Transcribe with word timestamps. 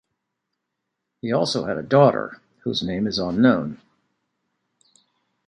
He 1.21 1.31
also 1.31 1.65
had 1.65 1.77
a 1.77 1.83
daughter, 1.83 2.41
whose 2.63 2.81
name 2.81 3.05
is 3.05 3.19
unknown. 3.19 3.79